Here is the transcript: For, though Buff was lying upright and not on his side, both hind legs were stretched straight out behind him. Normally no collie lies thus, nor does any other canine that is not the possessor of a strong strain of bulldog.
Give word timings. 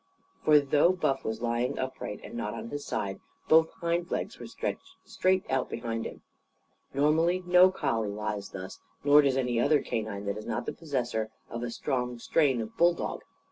For, 0.43 0.59
though 0.59 0.93
Buff 0.93 1.23
was 1.23 1.43
lying 1.43 1.77
upright 1.77 2.21
and 2.23 2.33
not 2.33 2.55
on 2.55 2.69
his 2.69 2.83
side, 2.83 3.19
both 3.47 3.69
hind 3.73 4.09
legs 4.09 4.39
were 4.39 4.47
stretched 4.47 4.95
straight 5.05 5.45
out 5.47 5.69
behind 5.69 6.05
him. 6.07 6.23
Normally 6.91 7.43
no 7.45 7.69
collie 7.69 8.09
lies 8.09 8.49
thus, 8.49 8.79
nor 9.03 9.21
does 9.21 9.37
any 9.37 9.59
other 9.59 9.83
canine 9.83 10.25
that 10.25 10.37
is 10.37 10.47
not 10.47 10.65
the 10.65 10.73
possessor 10.73 11.29
of 11.51 11.61
a 11.61 11.69
strong 11.69 12.17
strain 12.17 12.61
of 12.61 12.75
bulldog. 12.77 13.21